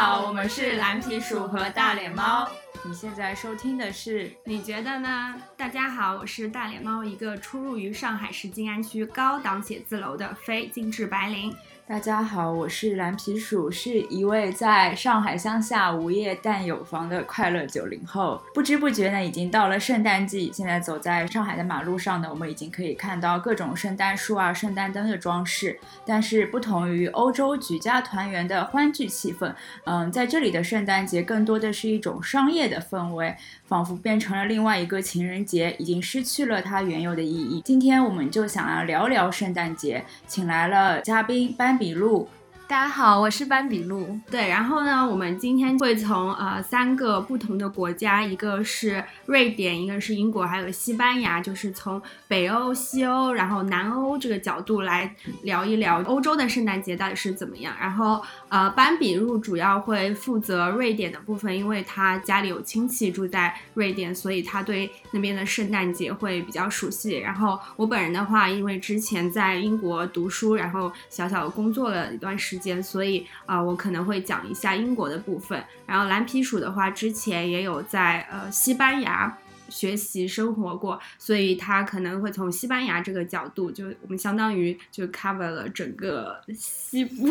[0.00, 2.48] 好，我们是蓝皮鼠和大脸猫。
[2.82, 4.32] 你现在收听的是？
[4.44, 5.34] 你觉得呢？
[5.58, 11.54] 大家好，我是大脸猫，一个出入于上海市静安区高档写字楼的非精致白领。
[11.90, 18.40] 大家好，我是蓝皮鼠，是一位在上海乡下无业但有房的快乐九零后。
[18.54, 20.52] 不知不觉呢，已经到了圣诞季。
[20.54, 25.80] 现在走在上海的马路上呢，我们已经可以看到各种圣诞树啊、圣诞灯的装饰。
[26.06, 29.52] 但是不同于欧洲举家团圆的欢聚气氛，
[29.82, 33.34] 嗯，在这里的圣诞节更多的是一种商业的氛围，
[33.70, 37.62] 仿佛变成了另外一个情人节，已经失去了它原有的意义。
[37.64, 41.78] 今天我们就想要聊聊圣诞节，请来了嘉宾班。
[41.78, 42.28] 比路。
[42.66, 44.18] 大家好，我是班比路。
[44.30, 57.74] 对，然后呢，我们今天会从呃三个不同的国家，一个是瑞典，一个是英国，还有西班牙，就是从北欧、西欧，然后南欧这个角度来聊一聊欧洲的圣诞节到底是怎么样。
[57.80, 67.16] 然后呃，班比入主要会负责瑞典的部分，因为他家里有亲戚住在瑞典，所以他对那边的圣诞节会比较熟悉。
[67.16, 72.82] 然后我本人的话，因为之前在英国读书，然后小小的工作了一段时间。
[72.82, 75.62] 所以啊，我可能会讲一下英国的部分。
[75.86, 79.38] 然后蓝皮鼠的话，之前也有在呃西班牙
[79.70, 87.28] 学习生活过，所以他可能会从西班牙这个角度，就我们相当于就 cover 了整个西部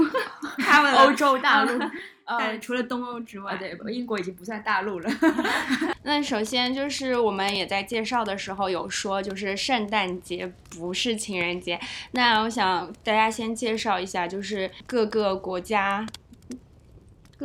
[0.57, 1.79] ，cover 欧洲大陆。
[2.25, 5.09] 呃，除了东欧之外，对，英国已经不算大陆了。
[6.03, 11.79] 那首先就是我们也在介绍的时候有说，就是圣诞节不是情人节。
[12.11, 16.05] 那我想大家先介绍一下，就是各个国家，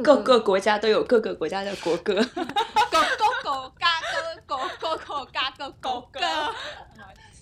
[0.02, 2.22] 各个国家都有各个国家的国歌。
[2.22, 3.23] 狗
[3.64, 3.88] 狗狗嘎
[4.46, 6.20] 狗狗狗狗嘎狗狗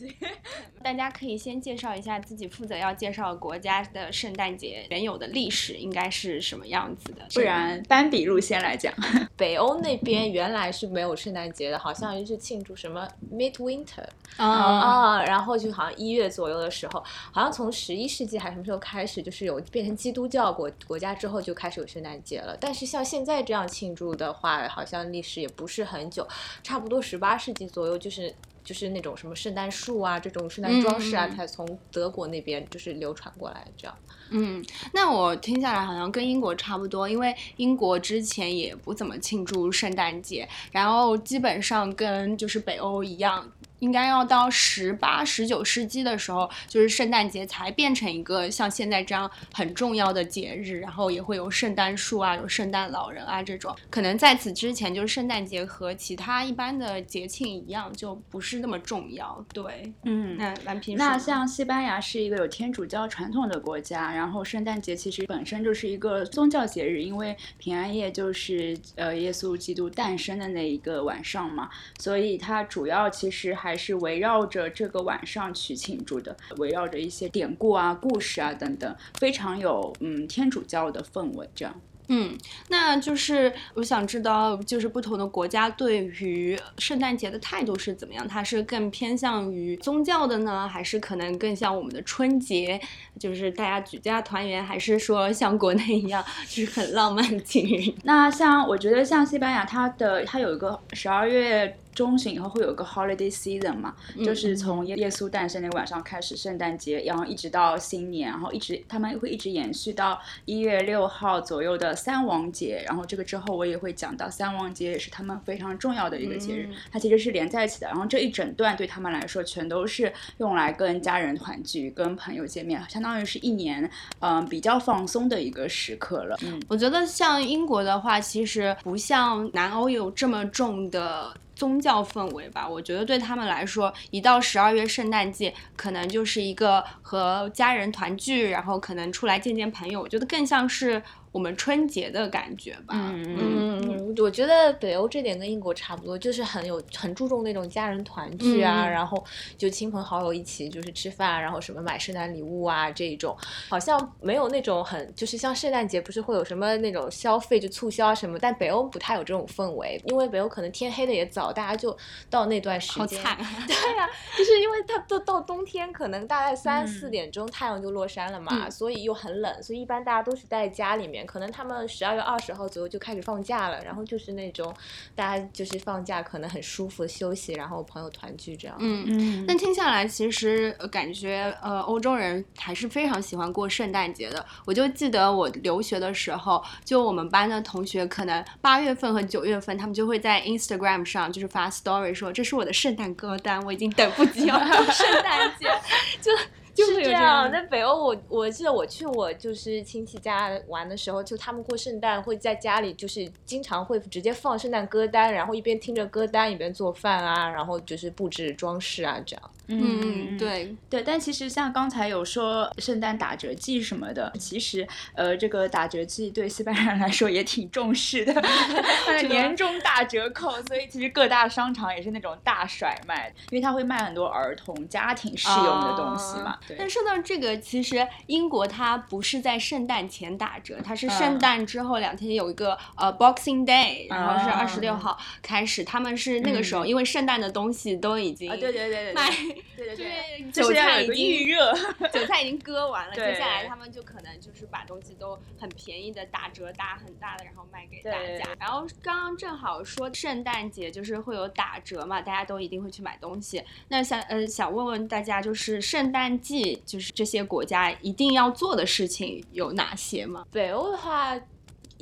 [0.09, 0.27] 歌。
[0.83, 8.93] 大家可以先介绍一下自己负责要介绍国家的圣诞节原有的历史应该是什么样子的，不然单笔路先来讲。
[9.37, 14.05] 北欧那边原来是没有圣诞节的，好像就是庆祝什么 Midwinter
[14.37, 17.03] 啊啊，然后就好像一月左右的时候，
[17.33, 22.57] 好像从十一世纪还是什么时候开始，就是有变成基督教国国家之后就开始有圣诞节了。
[22.61, 26.27] 但是像现在这样庆祝的话，好像历史也不是很久，
[26.63, 28.35] 差不多十八世纪左右就是。
[28.65, 33.97] 就是那种什么圣诞树啊，这种圣诞装饰啊，才从德国那边就是流传过来这样。
[34.31, 34.65] 嗯，
[34.95, 43.51] 那我听下来好像跟英国差不多，因为英国之前也不怎么庆祝圣诞节，然后基本上跟就是北欧一样。
[43.83, 53.75] 应该要到十八、十九世纪的时候，就是圣诞节才变成一个像现在这样很重要的节日，然后也会有圣诞树啊、有圣诞老人啊这种。
[53.91, 59.45] 可能在此之前，就是圣诞节和其他一般的节庆一样，就不是那么重要。
[59.53, 73.72] 对，嗯，那蓝皮那像西班牙是一个有天主教传统的国家，然后圣诞节其实本身就是一个宗教节日，因为平安夜就是呃耶稣基督诞生的那一个晚上嘛，所以它主要其实还。
[73.73, 81.75] 还是围绕着这个晚上去庆祝的，围绕着一些典故啊、故事啊等等，非常有嗯天主教的氛围这样。
[82.09, 82.37] 嗯，
[82.69, 88.29] 那就是我想知道，就是不同的国家对于圣诞节的态度是怎么样？
[88.29, 92.79] 它是更偏向于宗教的呢，还是可能更像我们的春节，
[93.19, 97.95] 就是大家举家团圆，还是说像国内一样，就是很浪漫的情人？
[98.03, 101.75] 那像我觉得像西班牙，它的它有一个十二月。
[101.95, 103.95] 中旬以后会有个 holiday season 嘛，
[104.25, 123.89] 就是从耶耶稣诞生那个晚上开始，圣诞节，然后一直到新年，然后一直他们会一直延续到一月六号左右的三王节，然后这个之后我也会讲到三王节也是他们非常重要的一个节日，它其实是连在一起的，然后这一整段对他们来说全都是用来跟家人团聚、跟朋友见面，相当于是一年
[124.21, 126.39] 嗯比较放松的一个时刻了。
[126.43, 131.33] 嗯，我觉得像英国的话，其实不像南欧有这么重的。
[131.55, 140.01] 宗教氛围吧，我觉得对他们来说，一到十二月圣诞季，可能就是一个和家人团聚，然后可能出来见见朋友。
[140.01, 141.03] 我觉得更像是。
[141.33, 149.25] 我们春节的感觉吧，嗯嗯，我觉得北欧这点跟英国差不多，就是很有很注重那种家人团聚啊，然后
[149.57, 153.35] 就亲朋好友一起就是吃饭，然后什么买圣诞礼物啊这一种，
[153.71, 161.97] 好像没有那种很就是像圣诞节不是会有什么那种消费就促销什么，但北欧不太有这种氛围，因为北欧可能天黑的也早，大家就
[162.29, 163.19] 到那段时间，
[163.67, 164.07] 对呀，
[164.37, 171.22] 就是因为它都到冬天，可能大概三四点钟太阳就落山了嘛，所以又很冷，所以一般大家都是待在家里面。
[171.23, 174.75] 年，可能他们十二月二十号左右就开始放假了，然后就是那种
[175.15, 178.77] 大家就是放假可能很舒服休息，然后朋友团聚这样。
[178.81, 184.45] 嗯，嗯但听下来，其实呃感觉呃欧洲人还是非常喜欢过圣诞节的。
[184.65, 195.69] 我就记得我留学的时候，就我们班的同学，可能八月份和九月份，他们就会在 Instagram 上就是发 story 说这是我的圣诞歌单，我已经等不及要过 圣诞节，
[196.21, 196.31] 就
[196.75, 209.51] 就是会有这样样，在北欧我我记得我去我就是亲戚家玩的时候，就他们过圣诞会在家里就是经常会直接放圣诞歌单，然后一边听着歌单一边做饭啊，然后就是布置装饰啊这样。
[209.69, 218.35] 嗯，对，对，但其实像刚才有说圣诞打折季什么的，其实呃，这个打折季对西班牙人来说也挺重视的，
[219.07, 226.59] 它的年终大折扣，所以其实各大商场也是那种大甩卖，因为它会卖很多儿童家庭适用的东西嘛。
[226.62, 239.31] 对但说到这个，其实英国它不是在圣诞前打折，它是嗯圣诞之后两天有一个呃 Boxing Day，然后是啊二十六号开始，他们是那个时候，嗯因为圣诞的东西都已经啊，对对对对卖，
[239.77, 241.73] 对对 对，韭菜已经预热。
[242.13, 248.45] 韭菜已经割完了， 接下来他们就可能就是把东西都很便宜的打折打很大的，然后卖给大对家。
[248.59, 253.63] 然后刚刚正好说圣诞节就是会有打折嘛，大家都一定会去买东西。
[253.89, 256.52] 那想呃想问问大家，就是圣诞季
[256.85, 260.45] 就是这些国家一定要做的事情有哪些吗？
[260.51, 261.39] 北欧的话。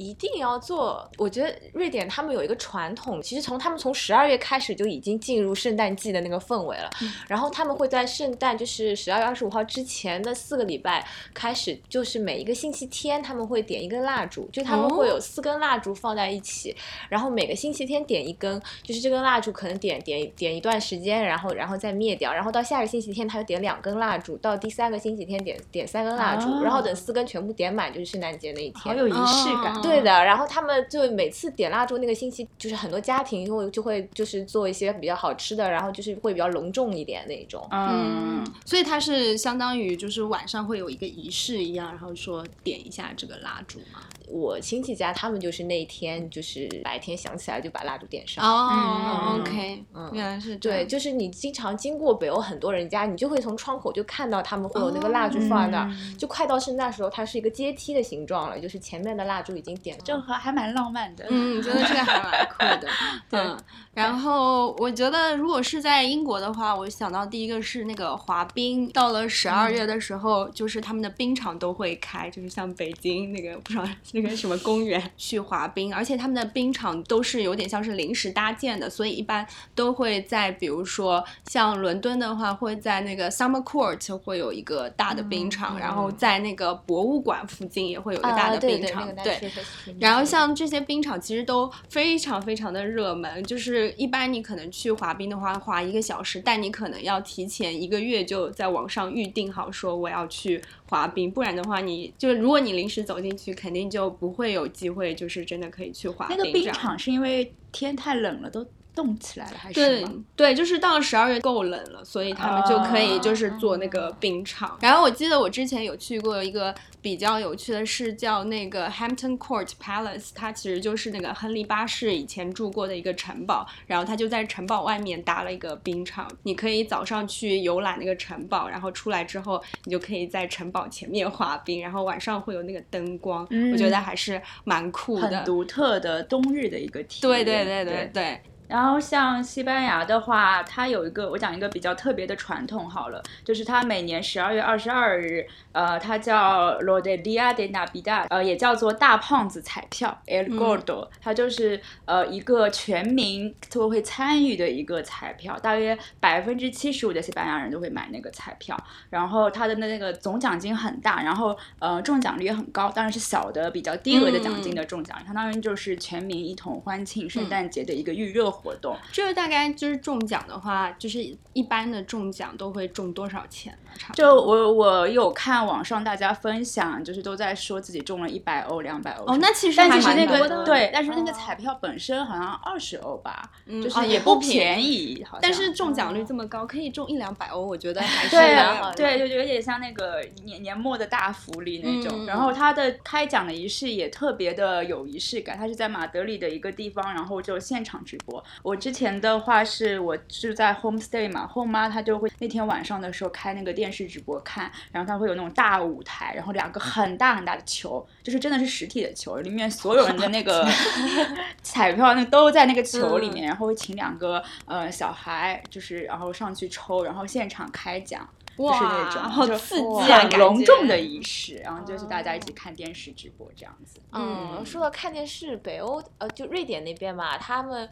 [0.00, 6.88] 一定要做，我觉得瑞典他们有一个传统，其实从他们从十二月开始就已经进入圣诞季的那个氛围了。
[7.28, 16.74] 然后他们会在圣诞就是十二月二十五号之前的四个礼拜开始，就是每一个星期天他们会点一根蜡烛，就他们会有四根蜡烛放在一起，
[17.10, 28.80] 然后每个星期天点一根，就是这根蜡烛可能点点点一段时间，然后然后再灭掉，然后到下个星期天他又点两根蜡烛，到第三个星期天点点三根蜡烛，哦然后等四根全部点满就是圣诞节那一天。
[28.80, 29.76] 好有仪式感。
[29.76, 37.66] 哦对的，然后他们就每次点蜡烛那个星期，就是很多家庭就会就会就是做一些比较好吃的，然后就是会比较隆重一点那种。
[37.70, 44.00] 嗯，所以它是相当于就是晚上会有一个仪式一样，然后说点一下这个蜡烛嘛。
[44.30, 48.44] 我亲戚家他们就是那一天就是白天想起来就把蜡烛点上。
[48.44, 55.88] 哦、嗯 o k 嗯原来是这对，就是你经常经过北欧很多人家，你就会从窗口就看到他们会有那个蜡烛放在那儿。
[55.90, 61.24] 嗯就快到圣诞时候，它是一个阶梯的形状了，就是前面的蜡烛已经点了，正好还蛮浪漫的。
[61.30, 62.88] 嗯，真的这个还蛮酷的。
[63.30, 63.58] 对嗯，
[63.92, 68.88] 然后我觉得如果是在英国的话，我想到第一个是那个滑冰。
[68.92, 79.44] 到了十二月的时候，就是他们的冰场都会开，就是像北京那个不知道 那个什么公园去滑冰，而且他们的冰场都是有点像是临时搭建的，所以一般
[79.74, 89.50] 都会在比如说像伦敦的话，会在那个 Summer Court 会有一个大的冰场，嗯然后在那个博物馆附近也会有一个大啊，的冰场，那个对。
[89.98, 106.44] 然后像这些冰场其实都非常非常的热门，就是一般你可能去滑冰的话，滑一个小时，但你可能要提前一个月就在网上预定好，说我要去滑冰，不然的话你，就如果你临时走进去，肯定就不会有机会，就是真的可以去滑那冰。
[106.44, 110.04] 那个冰场是因为天太冷了，都冻起来了，还是对？
[110.36, 114.78] 对，就是到了十二月够冷了，所以他们就可以就是做那个冰场。
[114.80, 135.44] 然后我记得我之前有去过一个比较有趣的是叫那个 Hampton Court Palace，它其实就是那个亨利八世以前住过的一个城堡，然后他就在城堡外面搭了一个冰场，你可以早上去游览那个城堡，然后出来之后你就可以在城堡前面滑冰，然后晚上会有那个灯光，嗯我觉得还是蛮酷的很。
[135.50, 137.44] 独特的冬日的一个体验对验。
[137.44, 150.60] 对对对对，然后像西班牙的话，它有一个我讲一个比较特别的传统好了，就是它每年十二月二十二日，呃，它叫 Lo de Dia de Navidad，呃，也叫做大胖子彩票 El 嗯。
[150.60, 158.76] Gordo，、它就是呃一个全民都会参与的一个彩票，大约百分之七十五的西班牙人都会买那个彩票，
[159.08, 168.96] 然后它的那个总奖金很大，然后呃中奖率也很高，当然是小的比较低额的奖金的中奖率，相当于就是全民一同欢庆圣诞节的一个预热活活动。
[169.10, 173.76] 这个大概就是中奖的话，就是一般的中奖都会中多少钱？
[173.98, 181.34] 差就我我有看网上大家分享，就是都在说自己中了一百欧、两百欧哦，那其实但还其实那个对，但是那个哦。
[181.40, 192.24] 彩票本身好像二十欧吧，嗯就是哦也不不便便宜，但是中奖率这么高，可以中一两百欧，我觉得还是对蛮好的对，就有点像那个年年末的大福利那种。
[192.24, 210.68] 嗯然后它的开奖的仪式也特别的有仪式感，它是在马德里的一个地方，然后就现场直播，我之前的话是我是在 homestay 嘛，home 妈她就会那天晚上的时候开那个电视直播看，然后它会有那种大舞台，然后两个很大很大的球，就是真的是实体的球，里面所有人的那个
[211.64, 218.28] 彩票那都在那个球里面，然后会请两个呃小孩，就是然后上去抽，然后现场开奖。
[218.68, 224.00] 就是那种好刺激啊，很隆重的仪式，然后就是大家一起看电视直播这样子。
[224.12, 227.88] 嗯，说到看电视，北欧呃就瑞典那边嘛，他们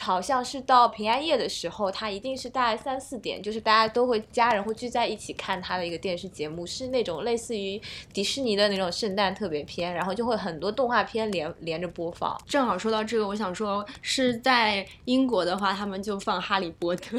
[0.00, 7.80] 好像是到平安夜的时候，他一定是大概三四点，就是大家都会家人会聚在一起看他的一个电视节目，是那种类似于
[8.12, 12.36] 迪士尼的那种圣诞特别片，然后就会很多动画片连连着播放。
[12.46, 17.16] 正好说到这个，我想说是在英国的话，他们就放《哈利波特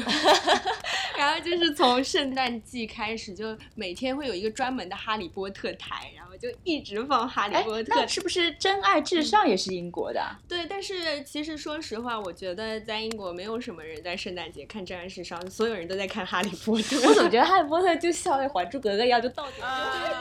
[1.16, 2.83] 然后就是从圣诞季。
[2.86, 8.06] 开始就每天会有一个专门的哈利波特台，然后就一直放哈利波特。
[8.06, 10.20] 是不是真爱至上也是英国的？
[10.48, 16.96] 对，但是其实说实话，我觉得在英国没有什么人在圣诞节看真爱至上，所有人都在看哈利波特。
[17.08, 19.60] 我总觉得哈利波特就像那《还珠格格》一样，就到点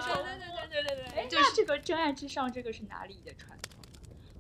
[0.08, 1.39] 就对对对对对对对。
[1.39, 3.73] 那这个真爱至上这个是哪里的传统？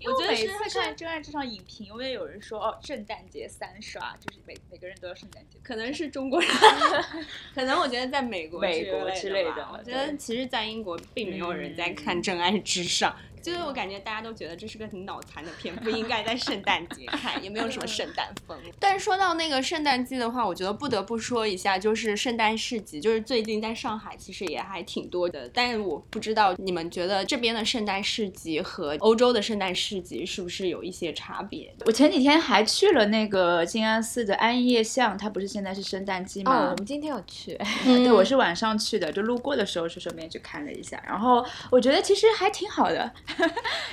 [0.05, 5.57] 我觉得每次看《真爱至上》影评，因为有人说哦，圣诞节三刷，就是每每个人都要圣诞节。
[5.63, 6.49] 可能是中国人，
[7.55, 9.67] 可能我觉得在美国、美国之类的。
[9.71, 13.11] 我觉得其实，在英国并没有人在看《真爱至上》。
[13.43, 18.57] 就是我感觉大家都觉得这是个很脑残的片，不应该在圣诞节看，也没有什么圣诞风。
[18.79, 25.49] 但是说到那个圣诞季的话，我觉得不得不说一下，就是圣诞市集，就是最近在上海其实也还挺多的。
[25.53, 31.75] 但是我不知道你们觉得这边的圣诞市集和欧洲的圣诞市集是不是有一些差别？
[31.85, 36.69] 我前几天还去了那个静安寺的安夜巷，它不是现在是圣诞季吗？
[36.71, 43.11] 我们今天有去， 对，我是晚上去的，就路过的时候是顺便去看了一下，然后我觉得其实还挺好的。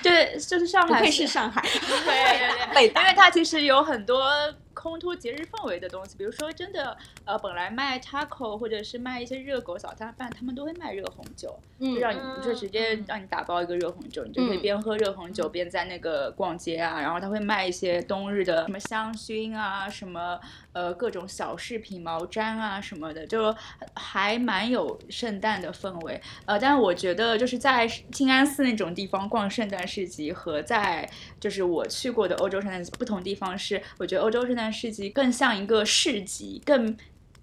[0.03, 4.31] 对， 就是上海，不愧是上海， 对对对，因为它其实有很多。
[4.81, 16.99] 烘托节日氛围的东西，比如说真的，呃，本来卖 taco 或者是卖一些热狗早餐饭，他们都会卖热红酒，就让你就直接让你打包一个热红酒，你就可以边喝热红酒边在那个逛街啊。
[17.01, 20.41] 然后他会卖一些冬日的什么香薰啊，什么
[20.73, 23.55] 呃各种小饰品、毛毡啊什么的，就
[23.95, 26.19] 还蛮有圣诞的氛围。
[26.47, 31.09] 呃，但是我觉得就是在静安寺那种地方逛圣诞市集和在
[31.39, 34.70] 就是我去过的欧洲圣诞不同地方是，我觉得欧洲圣诞。
[34.73, 36.97] 市集更像一个市集，更。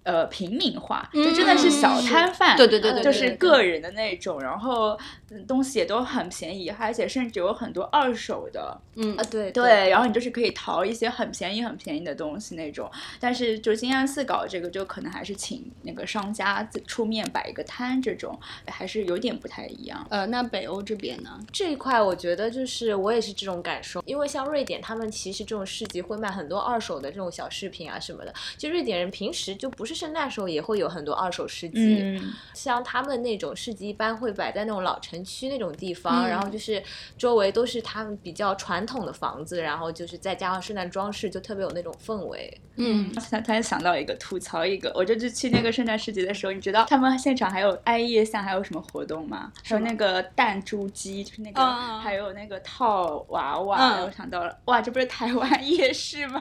[0.08, 4.98] 呃，平民化就真的是小摊贩，对对对对，就是个人的那种，然后
[5.46, 12.90] 东西也都很便宜，而且甚至有很多二手的，嗯啊对对，然后你就是可以淘一些很便宜很便宜的东西那种。
[13.20, 20.06] 但是就金安寺搞这个，就可能还是请那个商家出面摆一个摊，这种还是有点不太一样。
[20.08, 21.38] 呃，那北欧这边呢？
[21.52, 29.97] 这一块我觉得就是我也是这种感受，因为像瑞典，他们其实这种市集会卖很多二手的这种小饰品啊什么的，就瑞典人平时就不是。
[29.98, 32.20] 圣诞时候也会有很多二手市集，
[32.54, 36.80] 像他们那种市集一般会摆在那种老城区那种地方，然后就是
[37.16, 42.60] 周围都是他们比较传统的房子，然后就是再加上圣诞装饰，就特别有那种氛围。
[42.76, 43.12] 嗯，
[43.44, 49.52] 突然想到一个吐槽一个，我这次去那个圣诞市集的时候，你知道他们现场还有哀夜巷还有什么活动吗？
[49.64, 51.60] 还有那个弹珠机，就是那个，
[51.98, 54.00] 还有那个套娃娃。
[54.02, 56.40] 我想到了，哇，这不是台湾夜市吗？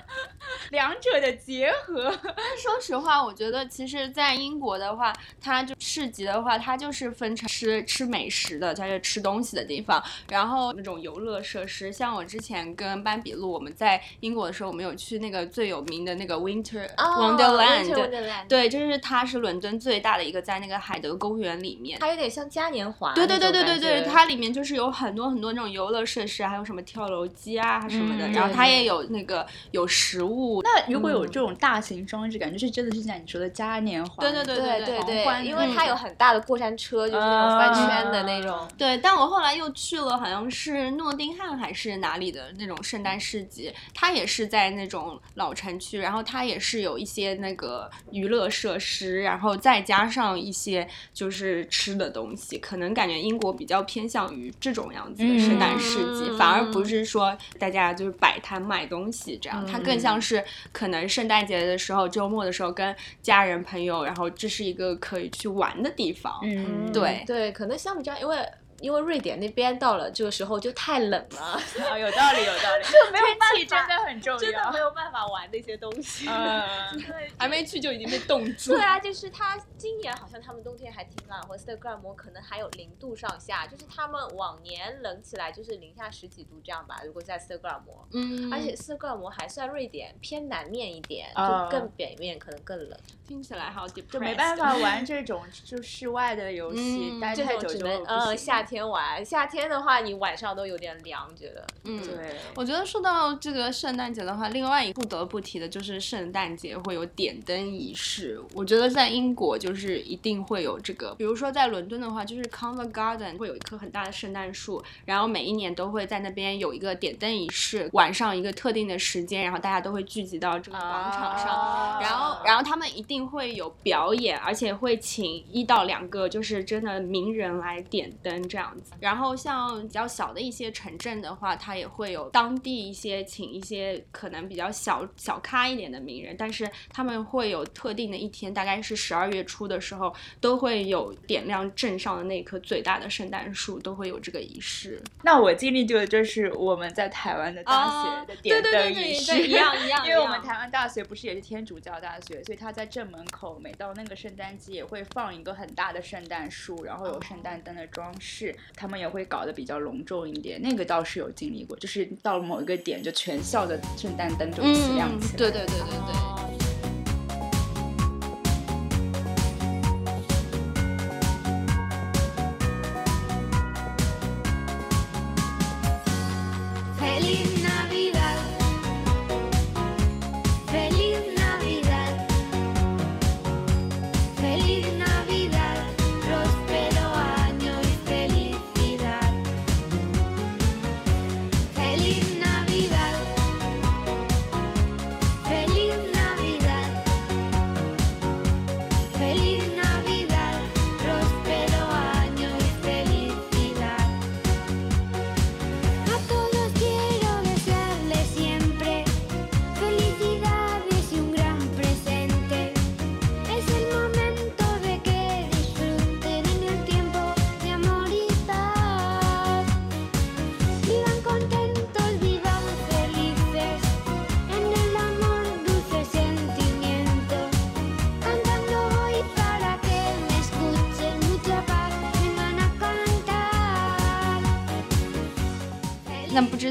[0.70, 2.10] 两者的结合。
[2.10, 30.62] 说实话，我觉得其实，在英国的话，它就市集的话，它就是分成吃吃美食的，它是吃东西的地方，然后那种游乐设施，像我之前跟班比路，我们在英国的时候，我们有去那个最有名的那个 Winter Wonderland，对，就是它是伦敦最大的一个，在那个海德公园里面，它有点像嘉年华，对对对对对对，它里面就是有很多很多那种游乐设施，还有什么跳楼机啊什么的，然后它也有那个有食物。
[30.62, 38.68] 那如果有这种大型装置，感觉是真的是像你说的嘉年华，对对对对对对，因为它有很大的过山车，就是那种翻圈的那种。
[38.78, 66.32] 对，但我后来又去了，好像是诺丁汉还是哪里的那种圣诞市集，它也是在那种老城区，然后它也是有一些那个娱乐设施，然后再加上一些就是吃的东西，可能感觉英国比较偏向于这种样子的圣诞市集，反而不是说大家就是摆摊卖东西这样，它更像是可能圣诞节的时候、周末的时候跟家人朋友，然后这是一个可以去玩的地方。
[66.42, 68.36] 嗯，对对，可能相比较，因为
[68.82, 71.40] 因为瑞典那边到了这个时候就太冷了。
[71.40, 71.60] 啊，
[71.98, 76.28] 有道理，有道理， 就没有办法真的很重要，真的没有办法玩那些东西。
[76.28, 76.62] 嗯，
[77.38, 78.72] 还没去就已经被冻住。
[78.72, 87.00] 对啊，就是他今年好像他们冬天还挺暖和，斯德哥尔摩可能还有零度上下，就是他们往年冷起来就是零下十几度这样吧。
[87.04, 92.98] 如果在斯德哥尔摩，嗯，而且斯德哥尔摩还算瑞典偏南面一点，哦就更北面可能更冷。
[93.26, 101.66] 听起来好就没办法玩这种就室外的游戏，嗯待太久就只能呃夏天玩，夏天的话你晚上都有点凉，觉得。
[101.82, 102.00] 嗯。
[102.00, 108.40] 对，我觉得说到这个圣诞节的话，另外一不得不提的就是圣诞节会有点灯仪式。
[108.54, 121.46] 我觉得在英国就是一定会有这个，比如说在伦敦的话，就是 Covent Garden 会有一棵很大的圣诞树，然后每一年都会在那边有一个点灯仪式，晚上一个特定的时间，然后大家都会聚集到这个广场上。
[121.48, 128.92] 啊然后，然后他们一定会有表演，而且会请一到两个就是真的名人来点灯这样子。
[129.00, 145.02] 然后像比较小的一些城镇的话，它也会有当地一些请一些可能比较小小咖一点的名人，但是他们会有特定的一天，大概是十二月初的时候，都会有点亮镇上的那棵最大的圣诞树，都会有这个仪式。
[145.22, 160.60] 那我经历就就是我们在台湾的大学的点哦对对灯仪式，一样一样因为我们台湾大学不是也是天主教大学，所以他在正门口每到那个圣诞季也会放一个很大的圣诞树，然后有圣诞灯的装饰，他们也会搞得比较隆重一点。
[160.62, 165.34] 那个倒是有经历过，就是到了某一个点，就全校的圣诞灯就起亮起来。
[165.34, 166.71] 嗯对对对对对。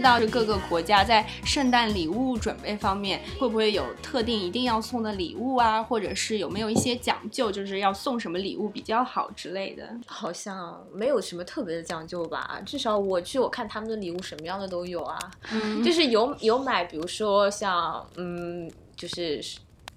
[0.01, 9.87] 知道各个国家在圣诞礼物准备方面会不会有特定一定要送的礼物啊，或者是有没有一些讲究，就是要送什么礼物比较好之类的？
[10.07, 15.19] 好像没有什么特别的讲究吧，至少我去我看他们的礼物什么样的都有啊，
[15.51, 19.39] 嗯就是有有买，比如说像嗯，就是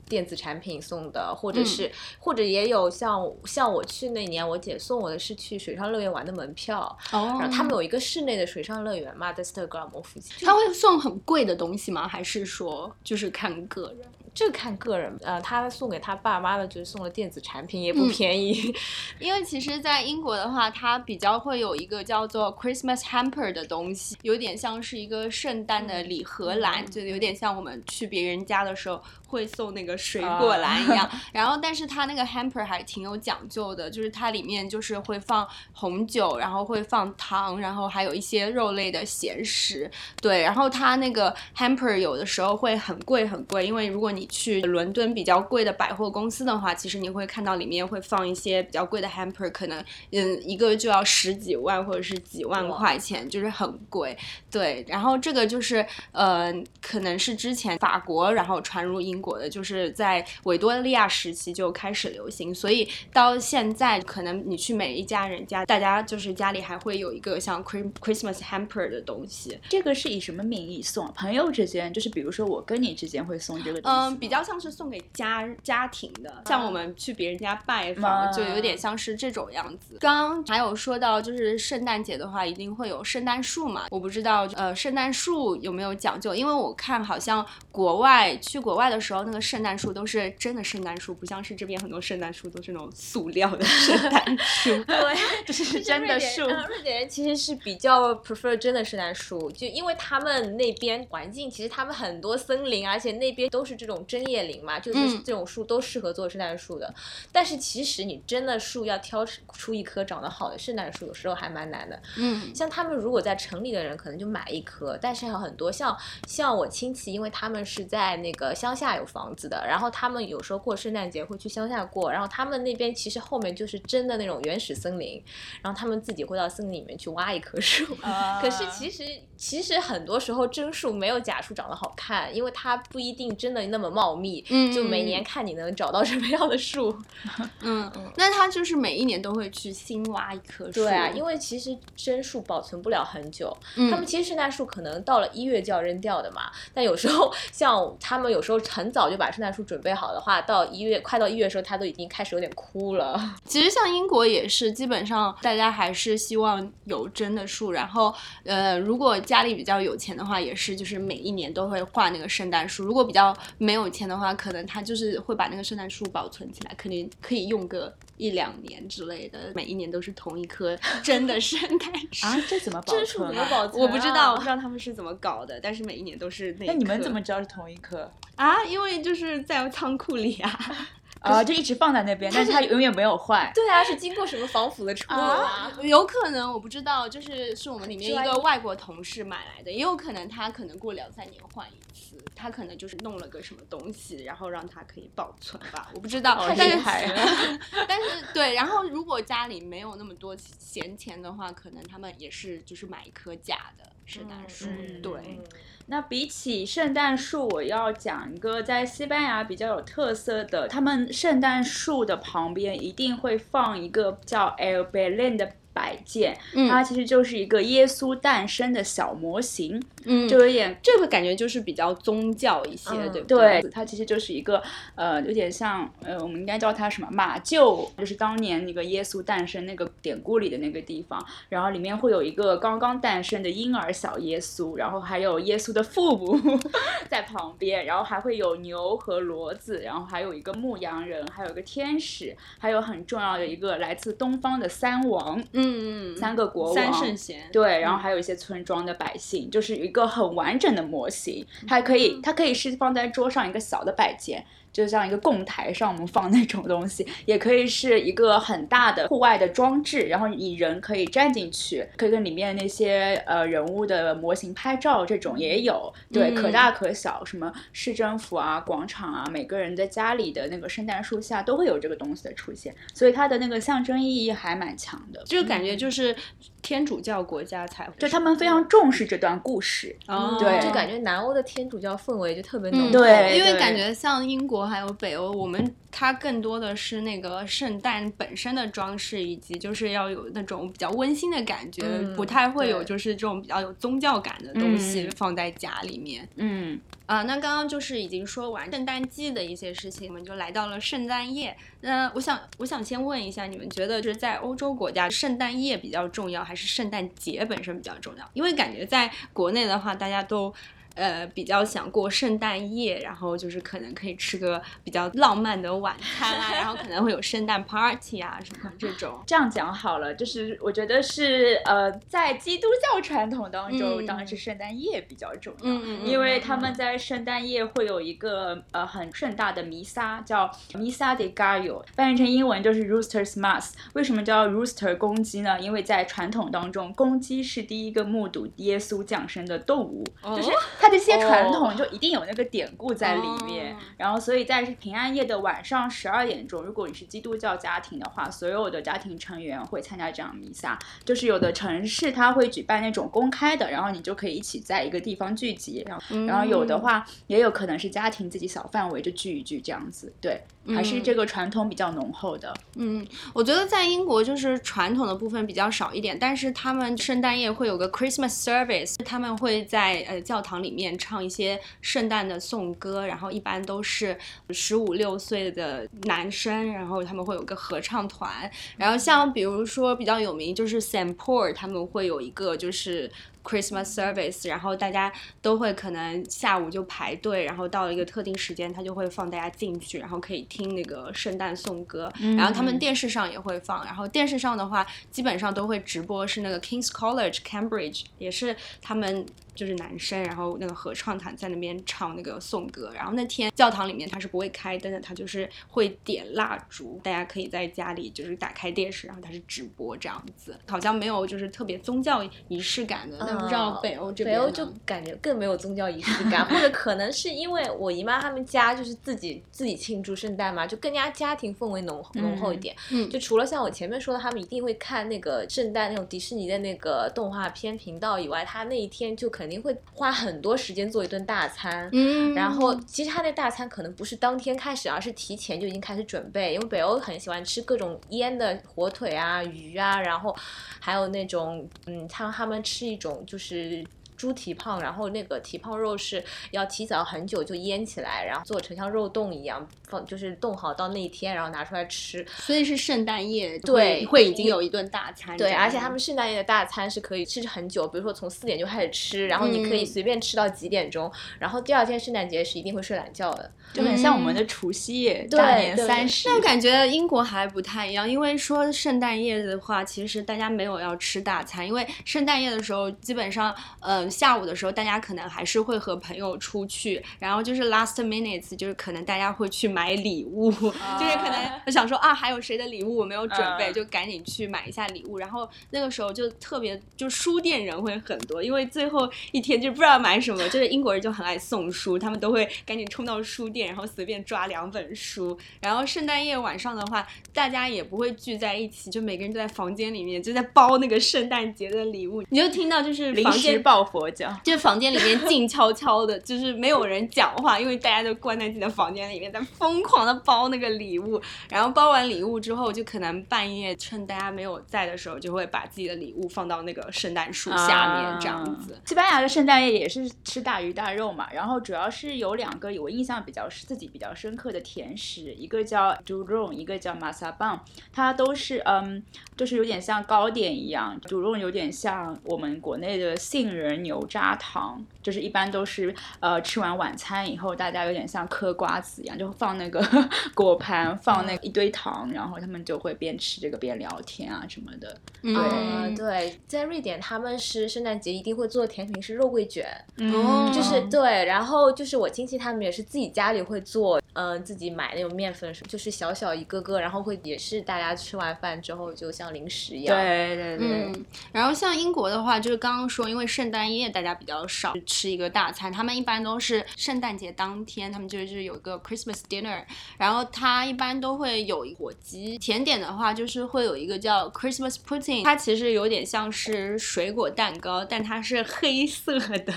[0.07, 6.81] 电子产品送的，或者嗯是、或者也有像像我去那年，我姐送我的是去水上乐园玩的门票，
[7.13, 10.47] 哦然后他们有一个室内的水上乐园嘛，在斯德哥尔摩附近。
[10.47, 12.07] 他会送很贵的东西吗？
[12.07, 14.07] 还是说就是看个人？
[14.35, 18.75] 这看个人，呃，他送给他爸妈的就是送了电子产品，也不嗯便宜。
[19.21, 31.09] 因为其实，在英国的话，它比较会有一个叫做 Christmas hamper 的东西，有点像是一个圣诞的礼盒篮，嗯就有点像我们去别人家的时候会送那个水果篮一样。
[31.33, 39.89] 然后，但是它那个 hamper 还挺有讲究的，就是它里面就是会放红酒，然后会放糖，然后还有一些肉类的咸食。
[40.21, 54.17] 对，然后它那个 hamper 有的时候会很贵很贵，因为如果你去伦敦比较贵的百货公司的话，其实你会看到里面会放一些比较贵的 hamper，可能嗯一个就要十几万或者是几万块钱，就是很贵。
[54.51, 69.59] 对，然后这个就是呃，可能是之前法国然后传入英国的，就是在维多利亚时期就开始流行，所以到现在可能你去每一家人家，大家就是家里还会有一个像 Chri- Christmas hamper 的东西。
[69.69, 71.13] 这个是以什么名义送？
[71.15, 74.14] 朋友之间，就是比如说我跟你之间会送这个东西。
[74.15, 79.97] 嗯，比较像是送给家家庭的，像我们去别人家拜访，啊就有点像是这种样子。
[80.01, 83.87] 刚刚还有说到，就是圣诞节的话，一定会有圣诞树嘛。
[83.91, 86.35] 我不知道，呃，圣诞树有没有讲究？
[86.35, 94.71] 因为我看好像国外去国外的时候，那个圣诞树都是真的圣诞树，不像是这边很多圣诞树都是那种塑料的圣诞树。
[94.85, 106.93] 对，就是真的树瑞典人其实是比较 prefer 真的圣诞树，就因为他们那边环境，其实他们很多森林，而且那边都是这种种针叶林嘛，就是嗯这种树都适合做圣诞树的。
[107.33, 112.01] 但是其实你真的树要挑出一棵长得好的圣诞树，有时候还蛮难的。
[112.17, 125.23] 嗯像他们如果在城里的人，可能就买一棵，但是还有很多像像我亲戚，因为他们是在那个乡下有房子的，然后他们有时候过圣诞节会去乡下过，然后他们那边其实后面就是真的那种原始森林，
[125.63, 127.85] 然后他们自己会到森林里面去挖一棵树。
[128.03, 129.05] 啊 可是其实
[129.37, 136.95] 其实很多时候真树没有假树长得好看，因为它不一定真的那么茂密，嗯就每年看你能找到什么样的树。
[137.63, 140.73] 嗯，那他就是每一年都会去新挖一棵树。
[140.73, 153.35] 对啊，因为其实真树保存不了很久，嗯他们其实圣诞树可能到了一月就要扔掉的嘛，但有时候像他们有时候很早就把圣诞树准备好的话，到一月快到一月的时候，它都已经开始有点枯了。
[153.45, 158.13] 其实像英国也是，基本上大家还是希望有真的树，然后
[158.45, 162.85] 呃，如果家里比较有钱的话，也是就是每一年都会画那个圣诞树。
[162.85, 172.27] 如果比较没有钱的话，可能他就是会把那个圣诞树保存起来，肯定可以用个一两年之类的，每一年都是同一棵真的圣诞树。
[172.27, 173.29] 啊，这怎么保存啊？
[173.29, 174.49] 怎么保存、我不知道，我不知。
[174.49, 178.11] 道他们是怎么搞的，但是每一年都是那一那你们怎么知道是同一棵？
[178.37, 178.65] 啊？
[178.65, 180.89] 因为就是在仓库里啊。
[181.25, 183.51] 啊，就一直放在那边，但是它永远没有坏。
[183.55, 196.35] 对啊，是经过什么防腐的处理啊，有可能我不知道，就是是我们里面一个外国同事买来的，也有可能他可能过两三年换一次，他可能就是弄了个什么东西，然后让它可以保存吧，我不知道。
[196.35, 197.59] 好但是厉害啊
[197.89, 205.41] 但是对，然后如果家里没有那么多闲钱的话，可能他们也是就是买一颗假的圣诞树，嗯对。
[205.87, 216.69] 那比起圣诞树，我要讲一个在西班牙比较有特色的，他们圣诞树的旁边一定会放一个叫 El Belén 的摆件，嗯。
[216.71, 224.63] 它其实就是一个耶稣诞生的小模型，嗯，就有点这个感觉就是比较宗教一些，嗯对不对，它其实就是一个
[224.95, 231.23] 呃，有点像呃，我们应该叫它什么马厩，就是当年那个耶稣诞生那个典故里的那个地方。
[231.49, 236.39] 然后里面会有一个刚刚诞生的婴儿小耶稣，然后还有耶稣的父母
[237.09, 248.05] 在旁边，然后还会有牛和骡子，然后还有一个牧羊人，还有一个天使，还有很重要的一个来自东方的三王，嗯嗯，三个国王，三圣贤，对，然后嗯。
[248.05, 251.47] 还有一些村庄的百姓，就是一个很完整的模型。
[251.67, 254.45] 它可以，它可以是放在桌上一个小的摆件，
[254.75, 265.93] 就像一个供台上我们放那种东西，也可以是一个很大的户外的装置，然后你人可以站进去，可以跟里面那些呃人物的模型拍照，这种也有。
[266.13, 275.23] 对，可嗯大可小，什么市政府啊、广场啊，每个人在家里的那个圣诞树下都会有这个东西的出现，所以它的那个象征意义还蛮强的。
[275.25, 276.15] 这个感觉就是
[276.61, 279.95] 天主教国家才会，就他们非常重视这段故事。
[280.09, 283.37] 哦对就感觉南欧的天主教氛围就特别浓嗯，厚。
[283.37, 296.29] 因为感觉像英国还有北欧，我们它更多的是那个圣诞本身的装饰，以及就是要有那种比较温馨的感觉，嗯不太会有就是这种比较有宗教感的东西嗯放在家里面。
[296.37, 301.57] 嗯，啊、那刚刚就是已经说完圣诞季的一些事情，我们就来到了圣诞夜。
[301.81, 308.29] 那我想，我想先问一下，你们觉得就是在欧洲国家，圣诞夜比较重要，还是圣诞节本身比较重要？
[308.33, 310.53] 因为感觉在国内的话，大家都。
[310.95, 319.21] 呃，比较想过圣诞夜，然后就是可能可以吃个比较浪漫的晚餐啊，然后可能会有圣诞 party 啊什么这种。
[319.27, 333.73] 这样讲好了，就是我觉得是呃，在基督教传统当中，嗯当然是圣诞夜比较重要，因为他们在圣诞夜会有一个呃很盛大的弥撒，叫 Misa de Gallo，翻译成英文就是 Rooster's Mass。
[333.95, 335.59] 为什么叫 Rooster 公鸡呢？
[335.61, 340.51] 因为在传统当中，公鸡是第一个目睹耶稣降生的动物，哦就是
[340.85, 343.75] 它这些传统就一定有那个典故在里面。
[343.75, 350.79] 哦然后，所以在平安夜的晚上十二点钟，如果你是基督教家庭的话，所有的家庭成员会参加这样弥撒。
[351.05, 360.43] 就是有的城市它会举办那种公开的，然后你就可以一起在一个地方聚集，然后然后有的话也有可能是家庭自己小范围就聚一聚这样子，对，
[360.75, 362.53] 还是这个传统比较浓厚的。
[362.77, 374.19] 嗯，我觉得在英国就是传统的部分比较少一点，但是他们圣诞夜会有个 Christmas service，他们会在呃教堂里面唱一些圣诞的颂歌，然后一般都是
[374.51, 383.11] 十五六岁的男生，然后他们会有个合唱团，然后像比如说比较有名就是 Saint Paul，他们会有一个就是。
[383.45, 422.75] Christmas service，然后大家都会可能下午就排队，然后到了一个特定时间，他就会放大家进去，然后可以听那个圣诞颂歌，然后他们电视上也会放，然后电视上的话基本上都会直播是那个 King's College Cambridge，也是他们就是男生，然后那个合唱团在那边唱那个颂歌，然后那天教堂里面它是不会开灯的，它就是会点蜡烛，大家可以在家里就是打开电视，然后它是直播这样子，好像没有就是特别宗教仪式感的，但不知道北欧这边呢北欧就感觉更没有宗教仪式感，或者可能是因为我姨妈他们家就是自己自己庆祝圣诞嘛，就更加家庭氛围浓浓厚一点。
[422.91, 431.87] 嗯就除了像我前面说的，他们一定会看那个圣诞那种迪士尼的那个动画片频道以外，他那一天就肯定会花很多时间做一顿大餐。
[431.93, 436.55] 嗯，然后，其实他那大餐可能不是当天开始，而是提前就已经开始准备。
[436.55, 440.35] 因为北欧很喜欢吃各种腌的火腿啊、鱼啊，然后
[440.81, 443.85] 还有那种，嗯，他他们吃一种就是。
[444.17, 452.25] 猪蹄膀，然后那个蹄膀肉是要提早很久就腌起来，然后做成像肉冻一样放，就是冻好到那一天，然后拿出来吃。
[452.39, 463.51] 所以是圣诞夜对会会已经有一顿大餐对，而且他们圣诞夜的大餐是可以吃很久，比如说从四点就开始吃，然后你可以嗯随便吃到几点钟，然后第二天圣诞节是一定会睡懒觉的。
[463.73, 466.27] 就很像我们的除夕夜，对大年三十。
[466.27, 483.75] 但我感觉英国还不太一样，因为说圣诞夜的话，其实大家没有要吃大餐，因为圣诞夜的时候，基本上，呃，下午的时候大家可能还是会和朋友出去，然后就是 last minutes，就是可能大家会去买礼物， 就是可能我想说啊，还有谁的礼物我没有准备，嗯。
[483.75, 511.23] 就赶紧去买一下礼物，然后那个时候就特别，就书店人会很多，因为最后一天就不知道买什么，就是英国人就很爱送书，他们都会赶紧冲到书店，然后随便抓两本书，然后圣诞夜晚上的话，大家也不会聚在一起，就每个人都在房间里面就在包那个圣诞节的礼物，你就听到就是临时房间抱佛脚， 就是房间里面静悄悄的，就是没有人讲话，因为大家都关在自己的房间里面，在疯狂的包那个礼物。
[511.49, 518.81] 然后包完礼物之后，就可能半夜趁大家没有在的时候，就会把自己的礼物放到那个圣诞树下面，这样子。
[518.85, 527.61] 西班牙的圣诞夜也是吃大鱼大肉嘛，然后主要是有两个我印象比较自己比较深刻的甜食，一个叫 d u r o n 一个叫 m a s a b a n
[527.93, 529.03] 它都是嗯，
[529.37, 539.81] 就是有点像糕点一样 d u r o n 有点像我们国内的杏仁牛轧糖，就是一般都是呃吃完晚餐以后，大家有点像嗑瓜子一样，就放那个
[540.35, 544.99] 果盘，放那一堆糖，然后他们就会边吃这个边聊天啊什么的。
[545.23, 549.65] 对嗯，对，在瑞典他们是圣诞节一定会做的甜品是肉桂卷，
[549.99, 559.97] 哦就是嗯对，然后就是我亲戚他们也是自己家里会做，嗯、自己买那种面粉，就是小小一个个，然后会也是大家吃完饭之后就像零食一样。
[559.97, 569.65] 对对对，嗯，然后像英国的话，就是刚刚说，因为圣诞夜大家比较少吃一个大餐，他们一般都是圣诞节当天，他们就是有一个 Christmas dinner，
[569.99, 572.39] 然后它一般都会有火鸡。
[572.39, 579.53] 甜点的话，就是会有一个叫 Christmas pudding，它其实有点像是水果蛋糕，但它是黑色的，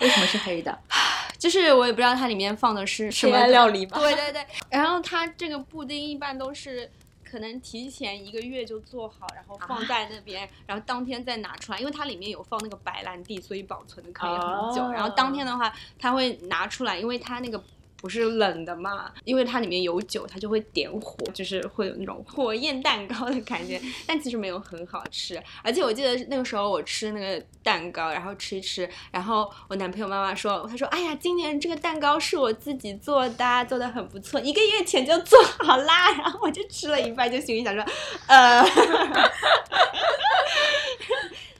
[0.00, 0.78] 为什么是黑的？
[1.38, 3.98] 就是我也不知道它里面放的是什么料理吧。
[4.00, 6.90] 对对对， 然后它这个布丁一般都是
[7.24, 14.82] 可能提前一个月就做好，然后放在那边，然后当天再拿出来，因为它里面有放那个白兰地，所以保存的可以很久。
[14.84, 17.62] 哦然后当天的话，它会拿出来，因为它那个。
[18.00, 25.40] 不是冷的嘛，因为它里面有酒，它就会点火，就是会有那种火焰蛋糕的感觉，但其实没有很好吃。
[25.62, 37.84] 而且我记得那个时候我吃那个蛋糕，然后吃一吃，然后我男朋友妈妈说，他说：“哎呀，今年这个蛋糕是我自己做的，做的很不错，一个月前就做好啦。”然后我就吃了一半，就心里想说
[38.26, 38.62] ：“呃，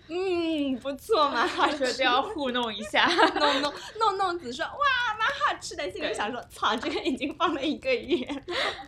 [0.08, 3.06] 嗯，不错嘛。”他说这要糊弄一下。
[3.38, 5.09] 弄弄弄弄子说哇
[5.54, 8.26] 吃的，心里想说操， 这个已经放了一个月。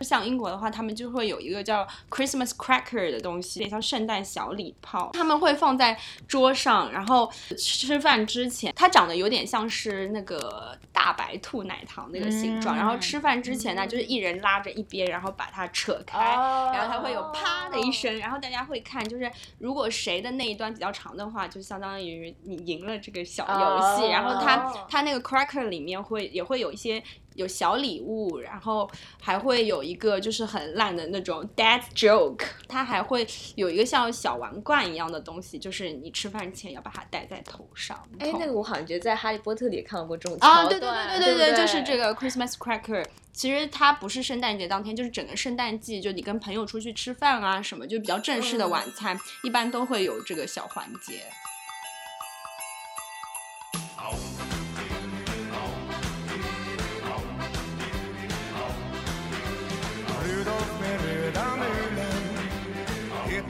[0.01, 5.97] 像英国的话，他们就会有一个叫 Christmas cracker 的东西，有点像圣诞小礼炮， 他们会放在
[6.27, 16.19] 桌上，然后吃饭之前，它长得有点像是那个大白兔奶糖那个形状，嗯然后吃饭之前呢，就是一人拉着一边，然后把它扯开。
[16.19, 24.03] 然后它会有啪的一声，然后大家会看，就是如果谁的那一端比较长的话，就相当于你赢了这个小游戏。
[24.05, 27.01] 哦然后它它那个 cracker 里面会也会有一些
[27.35, 28.89] 有小礼物，然后
[29.21, 38.01] 还会有一个就是很烂的那种 dad joke，它还会有一个像小王冠一样的东西，就是你吃饭前要把它戴在头上。
[38.19, 43.05] 哎，那个我好像觉得在《哈利波特》里也看到过这种啊，对对对对对就是这个 Christmas cracker。
[43.31, 51.23] 其实它不是圣诞节当天，就是整个圣诞季，就你跟朋友出去吃饭啊什么，就比较正式的晚餐，一般都会有这个小环节。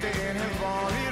[0.03, 1.02] been a boy.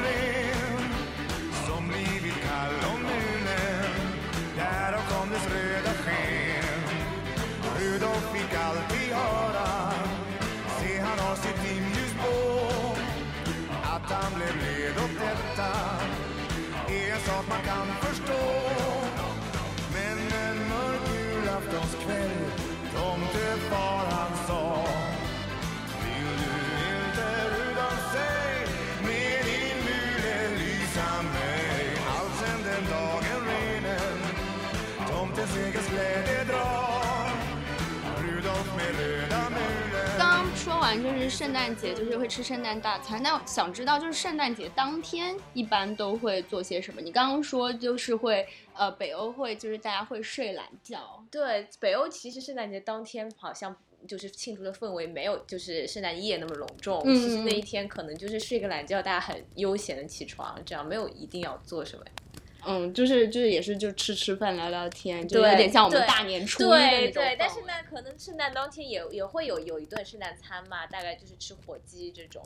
[40.17, 43.23] 刚刚说完就是圣诞节，就是会吃圣诞大餐。
[43.23, 46.99] 那想知道就是圣诞节当天一般都会做些什么？
[46.99, 53.73] 你刚刚说就是会呃北欧会就是大家会睡懒觉，对，北欧其实圣诞节当天好像
[54.05, 57.01] 就是庆祝的氛围没有就是圣诞夜那么隆重。
[57.05, 62.03] 嗯其实那一天可能就是睡个懒觉，大家很悠闲的起床，这样没有一定要做什么。
[62.65, 72.43] 嗯，就是就是也是就吃吃饭聊聊天，就对有点像我们大年初一的那对种对，但是呢，可能圣诞当天也也会有有一顿圣诞餐嘛，大概就是吃火鸡这种。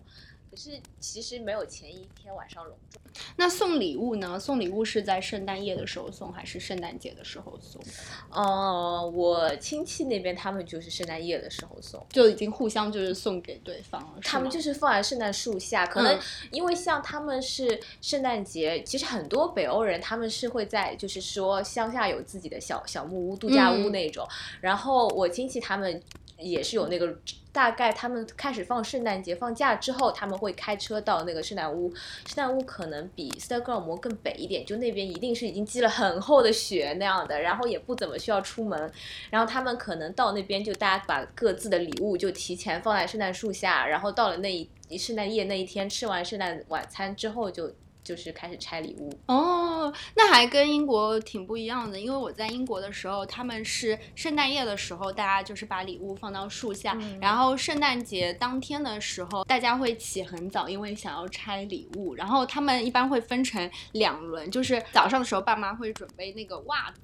[0.49, 3.01] 可是其实没有前一天晚上隆重。
[3.37, 4.37] 那送礼物呢？
[4.39, 7.81] 送礼物是在圣诞夜的时候送，还是圣诞节的时候送？
[8.29, 12.05] 呃，我亲戚那边他们就是圣诞夜的时候送。
[12.09, 14.19] 就已经互相就是送给对方了。
[14.21, 16.19] 他们就是是放在圣诞树下，可嗯能
[16.51, 24.27] 因为像他们是圣诞节，其实很多北欧人他们是会在就是说乡下有自己的小小木屋、度假屋嗯那种。
[24.59, 26.01] 然后我亲戚他们
[26.39, 27.15] 也是有那个，
[27.55, 31.89] 大概他们开始放圣诞节放假之后，他们会开车到那个圣诞屋。
[32.25, 38.91] 圣诞屋可能比斯德哥尔摩更北一点，就那边一定是已经积了很厚的雪那样的，然后也不怎么需要出门。
[39.29, 44.53] 然后他们可能到那边就大家把各自的礼物就提前放在圣诞树下，然后到了那
[44.89, 47.73] 一圣诞夜那一天吃完圣诞晚餐之后就
[48.05, 49.11] 就是开始拆礼物。
[49.25, 67.01] 哦，那还跟英国挺不一样的，因为我在英国的时候，他们是圣诞夜的时候，大家就是把礼物放到树下，嗯然后圣诞节当天的时候，大家会起很早，因为想要拆礼物，然后他们一般会分成两轮，就是早上的时候，爸妈会准备那个袜子。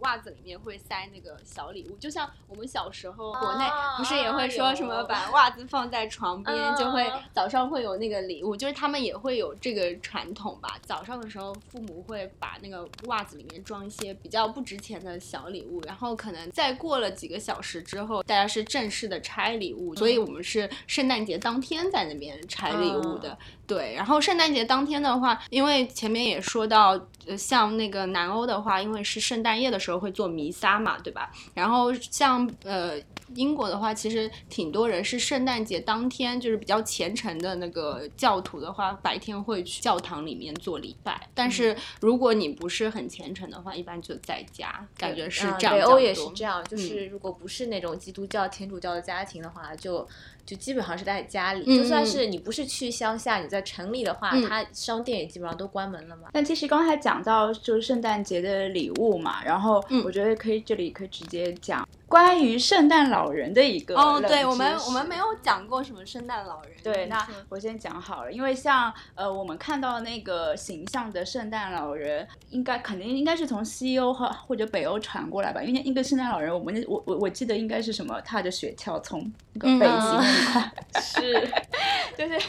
[0.00, 3.64] 袜子里面会塞那个小礼物，就像我们小时候国内
[3.96, 10.78] 不是也会说什么把袜子放在床边，就会嗯早上会有那个礼物，就是他们也会有这个传统吧。
[10.82, 23.36] 早上的时候，父母会把那个袜子里面装一些比较不值钱的小礼物，然后可能再过了几个小时之后，大家是正式的拆礼物，所以我们是圣诞节当天在那边拆礼物的。
[23.66, 26.90] 对，然后圣诞节当天的话，因为前面也说到，
[27.26, 31.30] 呃，像那个南欧的话，因为是圣诞夜的时候会做弥撒嘛，对吧？
[31.54, 32.98] 然后像呃
[33.34, 41.28] 英国的话，其实挺多人是圣诞节当天，就是比较虔诚的那个教徒的话，白天会去教堂里面做礼拜。
[41.34, 46.46] 但是如果你不是很虔诚的话，一般就在家，感觉是嗯这样、北欧也是这样。
[46.46, 50.06] 样，就是如果不是那种基督教、天主教的家庭的话，就
[50.46, 51.64] 就基本上是在家里。
[51.66, 56.28] 嗯就算是你不是去乡下，你在城里的话，嗯它商店也基本上都关门了嘛。
[56.32, 66.70] 但其实刚才讲到就是圣诞节的礼物嘛，然后嗯我觉得可以这里可以直接讲关于圣诞老人的一个哦，对我们我们没有讲过什么圣诞老人。
[66.82, 79.20] 对，那我先讲好了，因为像呃我们看到那个形象的圣诞老人，应该肯定应该是从西欧和或者北欧传过来吧，因为那个圣诞老人，我们我我我记得应该是什么，踏着雪橇从
[79.54, 81.48] 那个嗯北极块，是，
[82.16, 82.46] 就是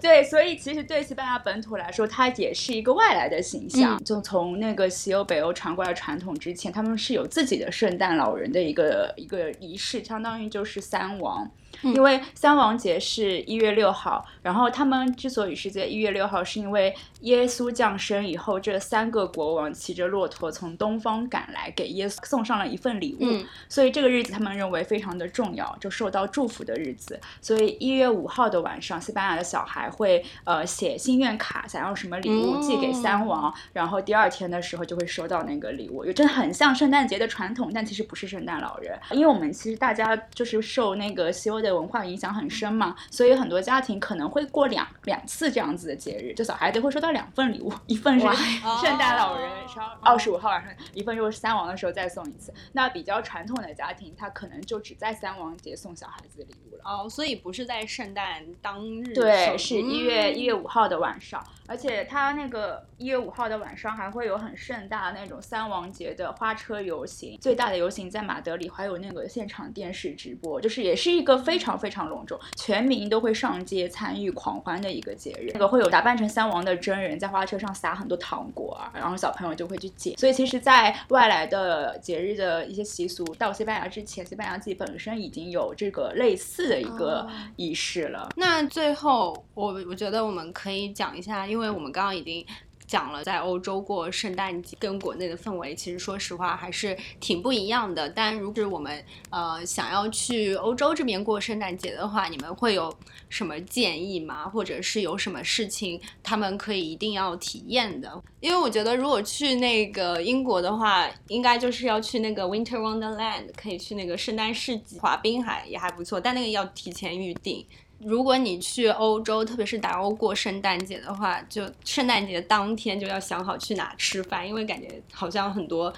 [0.00, 3.96] 对，所以其实对西班牙本土来说，它也是一个外来的形象。
[3.96, 11.50] 嗯就从那个西欧、北欧传过来传统之前，他们是有自己的圣诞老人的一个一个仪式，相当于就是三王。
[11.82, 23.18] 嗯因为三王节是一月六号，然后他们之所以是在一月六号，是因为耶稣降生以后，这三个国王骑着骆驼从东方赶来，给耶稣送上了一份礼物。
[23.20, 27.18] 嗯所以这个日子他们认为非常的重要，就受到祝福的日子。
[27.40, 52.52] 所以一月五号的晚上，西班牙的小孩会呃写心愿卡，想要什么礼物寄给三王，然后第二天的时候就会收到那个礼物，有真的很像圣诞节的传统，但其实不是圣诞老人，因为我们其实大家就是受那个西欧的文化影响很深嘛，所以很多家庭可能会过两两次这样子的节日，就小孩子会收到两份礼物，一份是圣诞老人是二十五号晚上，一份又是三王的时候再送一次。
[52.72, 56.82] 那比较传统的家庭，他可能就只在三王节送小孩子礼物了。
[56.84, 75.50] 哦，所以不是在圣诞当日对，是一月嗯一月五号的晚上，而且他那个一月五号的晚上还会有很盛大的那种三王节的花车游行，最大的游行在马德里，还有那个现场电视直播，就是也是一个非常非常隆重，全民都会上街参与狂欢的一个节日。
[75.54, 80.16] 那个会有打扮成三王的真人在花车上撒很多糖果啊，然后小朋友就会去捡。
[80.16, 88.28] 所以其实，在外来的节日的一些习俗到西班牙之前，西班牙自己本身已经有这个类似的一个哦仪式了。
[88.36, 92.44] 那最后，我我觉得我们可以讲一下，因为我们刚刚已经
[92.88, 98.08] 讲了，在欧洲过圣诞节跟国内的氛围，其实说实话还是挺不一样的。
[98.08, 102.92] 但如果我们呃想要去欧洲这边过圣诞节的话，你们会有
[103.28, 104.48] 什么建议吗？
[104.48, 108.20] 或者是有什么事情他们可以一定要体验的？
[108.40, 117.66] 因为我觉得如果去那个英国的话，应该就是要去那个 Winter Wonderland，可以去那个圣诞市集滑冰还也还不错，但那个要提前预定。
[117.98, 125.92] 如果你去欧洲，特别是南欧过圣诞节的话，就圣诞节当天就要想好去哪吃饭，因为感觉好像很多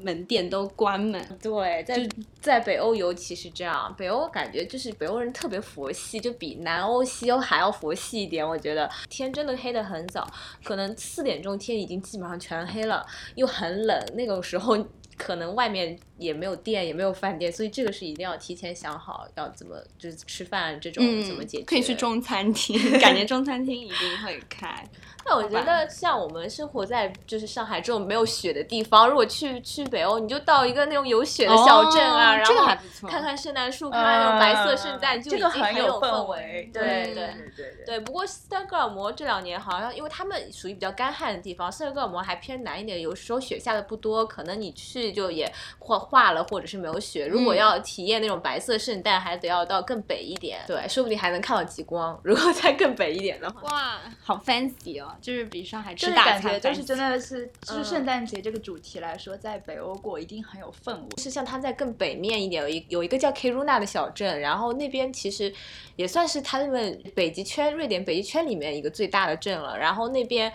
[0.00, 1.20] 门店都关门。
[1.42, 2.08] 对，在
[2.40, 8.48] 在北欧尤其是这样，北欧感觉就是北欧人特别佛系，就比南欧、西欧还要佛系一点。
[8.48, 10.24] 我觉得天真的黑得很早，
[10.62, 14.78] 可能四点钟天已经基本上全黑了，又很冷，那个时候
[15.22, 21.64] 可能外面也没有店，也没有饭店，所以这个是一定要提前想好要怎么就是吃饭这种怎么解决。
[21.64, 24.84] 可以去中餐厅，感觉中餐厅一定会开。
[25.24, 32.66] 那我觉得像我们生活在就是上海这种没有雪的地方，如果去去北欧，你就到一个那种有雪的小镇啊，然后
[33.08, 36.68] 看看圣诞树，看看那种白色圣诞，嗯就已这个很有氛围。
[36.72, 47.26] 对对对对对对，不过斯德哥尔摩这两年好像，因为他们属于比较干旱的地方，斯德哥尔摩还偏南一点，有时候雪下的不多，可能你去就也化化了，或者是没有雪。
[47.26, 52.18] 如果嗯要体验那种白色圣诞，还得要到更北一点，对，说不定还能看到极光。
[52.24, 61.08] 如果再更北一点的话，哇，好 fancy 哦，就是比上海是吃大餐感觉就是真的是，就是嗯圣诞节这个主题来说，在北欧过一定很有氛围。
[61.18, 65.52] 是像它在更北面一点，有一有一个叫 Kiruna 的小镇，然后那边其实
[65.96, 69.76] 也算是他们北极圈瑞典北极圈里面一个最大的镇了。
[69.76, 70.52] 然后那边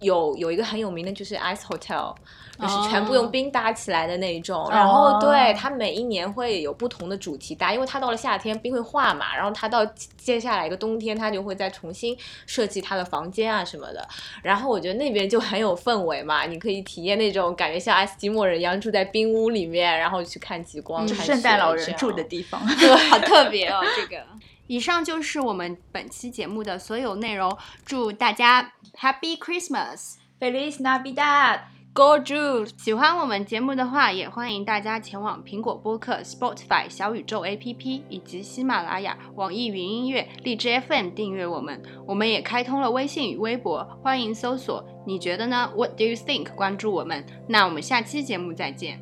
[0.00, 2.14] 有有一个很有名的就是 Ice Hotel，
[2.60, 4.68] 就是全部用冰搭起来的那一种。
[4.70, 9.84] 然后对它每一年会有不同的主题搭，因为它到了夏天冰会化嘛，然后它到
[10.16, 14.06] 接下来一个冬天，它就会再重新设计它的房间啊什么的。
[14.42, 22.60] 然后我觉得那边就很有氛围嘛，你可以体验那种感觉像爱斯基摩人一样住在冰屋里面，然后去看极光，就看圣诞老人住的地方。
[22.78, 24.22] 对，好特别哦，这个。
[24.66, 27.56] 以上就是我们本期节目的所有内容，
[27.86, 31.60] 祝大家 Happy Christmas！Feliz Navidad！
[31.98, 32.70] Go Jews！
[32.76, 41.82] 喜欢我们节目的话，也欢迎大家前往苹果播客、Spotify、小宇宙 APP 以及喜马拉雅、网易云音乐、荔枝 FM 订阅我们。
[42.06, 46.54] 我们也开通了微信与微博，欢迎搜索“你觉得呢？”What do you think？
[46.54, 47.26] 关注我们。
[47.48, 49.00] 那我们下期节目再见。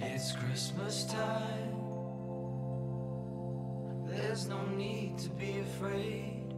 [0.00, 1.74] It's Christmas time.
[4.06, 6.54] There's no need to be afraid.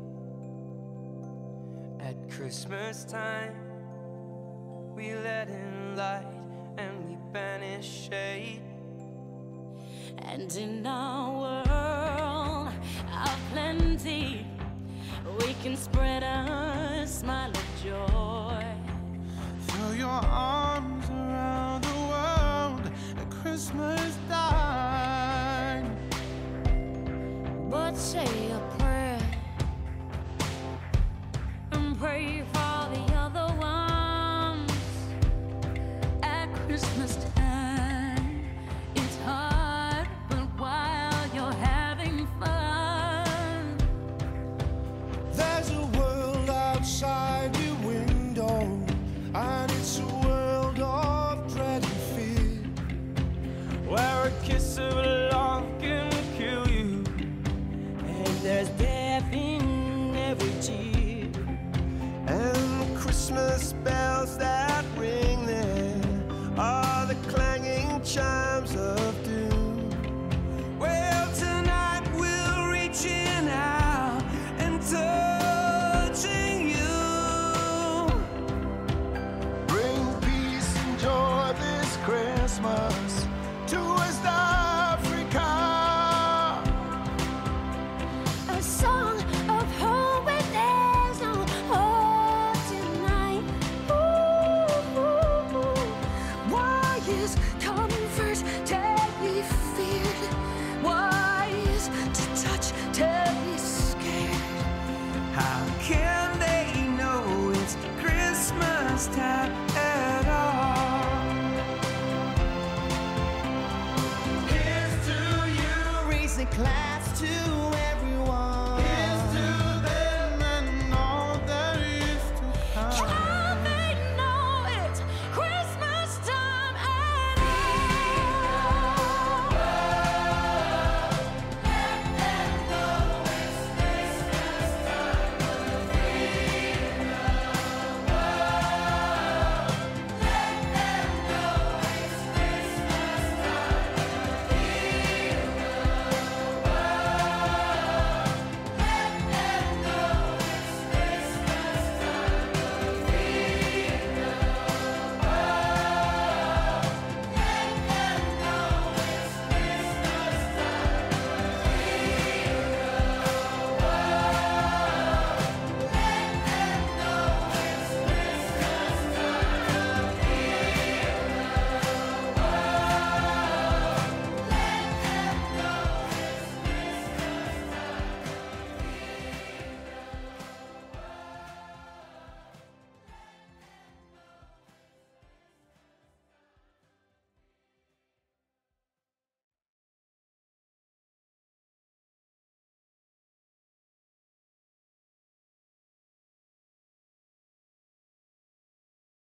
[1.98, 3.71] At Christmas time,
[4.94, 6.26] we let in light
[6.76, 8.62] and we banish shade.
[10.18, 12.72] And in our world
[13.26, 14.46] of plenty,
[15.38, 18.64] we can spread a smile of joy.
[19.66, 25.96] Throw your arms around the world at Christmas time.
[27.70, 29.22] But say a prayer
[31.72, 32.44] and pray